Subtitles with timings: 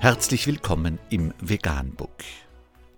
[0.00, 2.22] Herzlich willkommen im Veganbook.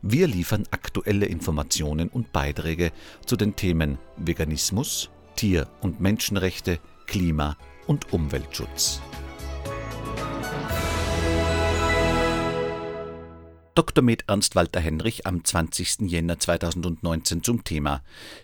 [0.02, 2.92] Wir liefern aktuelle Informationen und Beiträge
[3.24, 9.00] zu den Themen Veganismus, Tier- und Menschenrechte, Klima- und Umweltschutz.
[13.74, 14.04] Dr.
[14.04, 16.00] Med Ernst Walter Henrich am 20.
[16.00, 18.02] Jänner 2019 zum Thema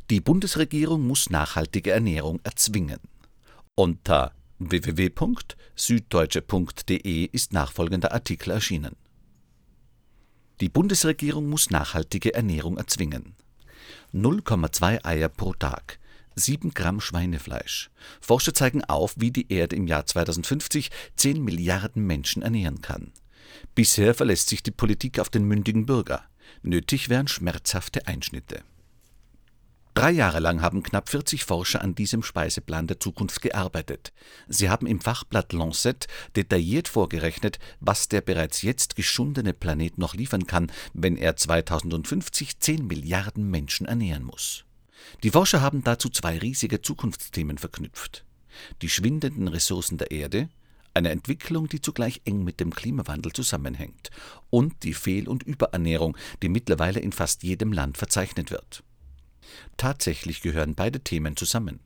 [0.09, 3.00] Die Bundesregierung muss nachhaltige Ernährung erzwingen.
[3.75, 8.97] Unter www.süddeutsche.de ist nachfolgender Artikel erschienen.
[10.60, 13.37] Die Bundesregierung muss nachhaltige Ernährung erzwingen.
[14.14, 15.98] 0,2 Eier pro Tag,
[16.34, 17.91] 7 Gramm Schweinefleisch.
[18.20, 23.12] Forscher zeigen auf, wie die Erde im Jahr 2050 10 Milliarden Menschen ernähren kann.
[23.75, 26.25] Bisher verlässt sich die Politik auf den mündigen Bürger.
[26.62, 28.62] Nötig wären schmerzhafte Einschnitte.
[29.96, 34.12] Drei Jahre lang haben knapp 40 Forscher an diesem Speiseplan der Zukunft gearbeitet.
[34.46, 40.47] Sie haben im Fachblatt Lancet detailliert vorgerechnet, was der bereits jetzt geschundene Planet noch liefern
[40.47, 44.67] kann, wenn er 2050 10 Milliarden Menschen ernähren muss.
[45.22, 48.27] Die Forscher haben dazu zwei riesige Zukunftsthemen verknüpft.
[48.83, 50.50] Die schwindenden Ressourcen der Erde,
[50.92, 54.11] eine Entwicklung, die zugleich eng mit dem Klimawandel zusammenhängt,
[54.50, 58.83] und die Fehl- und Überernährung, die mittlerweile in fast jedem Land verzeichnet wird.
[59.76, 61.80] Tatsächlich gehören beide Themen zusammen.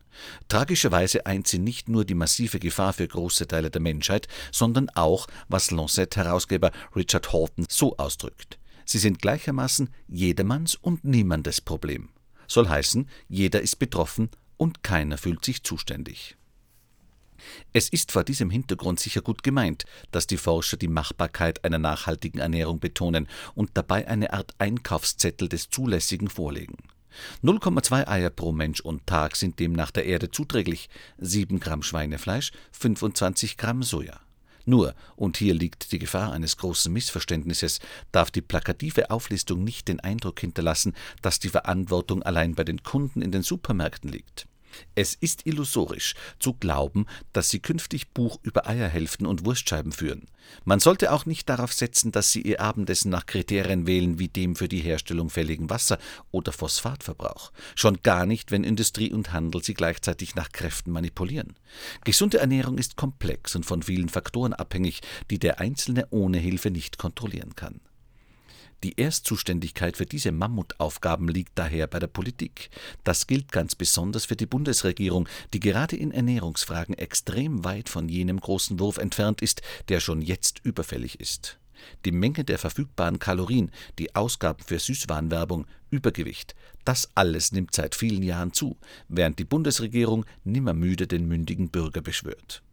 [0.47, 5.27] Tragischerweise eint sie nicht nur die massive Gefahr für große Teile der Menschheit, sondern auch,
[5.47, 8.59] was Lancet-Herausgeber Richard Horton so ausdrückt.
[8.85, 12.09] Sie sind gleichermaßen jedermanns und niemandes Problem.
[12.47, 16.35] Soll heißen, jeder ist betroffen und keiner fühlt sich zuständig.
[17.73, 22.39] Es ist vor diesem Hintergrund sicher gut gemeint, dass die Forscher die Machbarkeit einer nachhaltigen
[22.39, 26.77] Ernährung betonen und dabei eine Art Einkaufszettel des Zulässigen vorlegen.
[27.43, 33.57] 0,2 Eier pro Mensch und Tag sind demnach der Erde zuträglich, 7 Gramm Schweinefleisch, 25
[33.57, 34.19] Gramm Soja.
[34.65, 37.79] Nur, und hier liegt die Gefahr eines großen Missverständnisses,
[38.11, 43.21] darf die plakative Auflistung nicht den Eindruck hinterlassen, dass die Verantwortung allein bei den Kunden
[43.21, 44.47] in den Supermärkten liegt.
[44.95, 50.27] Es ist illusorisch zu glauben, dass sie künftig Buch über Eierhälften und Wurstscheiben führen.
[50.65, 54.55] Man sollte auch nicht darauf setzen, dass sie ihr Abendessen nach Kriterien wählen wie dem
[54.55, 55.97] für die Herstellung fälligen Wasser
[56.31, 57.51] oder Phosphatverbrauch.
[57.75, 61.55] Schon gar nicht, wenn Industrie und Handel sie gleichzeitig nach Kräften manipulieren.
[62.03, 66.97] Gesunde Ernährung ist komplex und von vielen Faktoren abhängig, die der Einzelne ohne Hilfe nicht
[66.97, 67.79] kontrollieren kann.
[68.83, 72.71] Die Erstzuständigkeit für diese Mammutaufgaben liegt daher bei der Politik.
[73.03, 78.39] Das gilt ganz besonders für die Bundesregierung, die gerade in Ernährungsfragen extrem weit von jenem
[78.39, 81.59] großen Wurf entfernt ist, der schon jetzt überfällig ist.
[82.05, 88.23] Die Menge der verfügbaren Kalorien, die Ausgaben für Süßwarenwerbung, Übergewicht, das alles nimmt seit vielen
[88.23, 88.77] Jahren zu,
[89.07, 92.63] während die Bundesregierung nimmer müde den mündigen Bürger beschwört